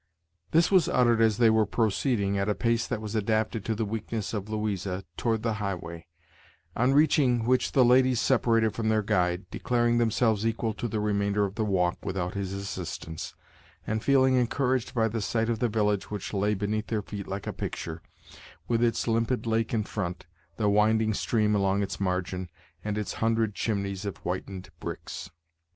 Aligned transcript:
This 0.49 0.71
was 0.71 0.89
uttered 0.89 1.21
as 1.21 1.37
they 1.37 1.51
were 1.51 1.67
proceeding, 1.67 2.35
at 2.35 2.49
a 2.49 2.55
pace 2.55 2.87
that 2.87 3.01
was 3.03 3.13
adapted 3.13 3.63
to 3.65 3.75
the 3.75 3.85
weakness 3.85 4.33
of 4.33 4.49
Louisa, 4.49 5.05
toward 5.15 5.43
the 5.43 5.53
highway; 5.61 6.07
on 6.75 6.95
reaching 6.95 7.45
which 7.45 7.73
the 7.73 7.85
ladies 7.85 8.19
separated 8.19 8.73
from 8.73 8.89
their 8.89 9.03
guide, 9.03 9.45
declaring 9.51 9.99
themselves 9.99 10.43
equal 10.43 10.73
to 10.73 10.87
the 10.87 10.99
remainder 10.99 11.45
of 11.45 11.53
the 11.53 11.63
walk 11.63 12.03
without 12.03 12.33
his 12.33 12.51
assistance, 12.51 13.35
and 13.85 14.03
feeling 14.03 14.33
encouraged 14.33 14.95
by 14.95 15.07
the 15.07 15.21
sight 15.21 15.49
of 15.51 15.59
the 15.59 15.69
village 15.69 16.09
which 16.09 16.33
lay 16.33 16.55
beneath 16.55 16.87
their 16.87 17.03
feet 17.03 17.27
like 17.27 17.45
a 17.45 17.53
picture, 17.53 18.01
with 18.67 18.83
its 18.83 19.07
limpid 19.07 19.45
lake 19.45 19.71
in 19.71 19.83
front, 19.83 20.25
the 20.57 20.67
winding 20.67 21.13
stream 21.13 21.53
along 21.53 21.83
its 21.83 21.99
margin, 21.99 22.49
and 22.83 22.97
its 22.97 23.13
hundred 23.21 23.53
chimneys 23.53 24.03
of 24.03 24.17
whitened 24.17 24.71
bricks. 24.79 25.29